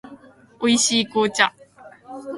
[0.63, 1.53] 美味しい紅茶